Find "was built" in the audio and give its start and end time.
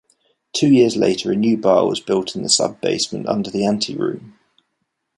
1.85-2.35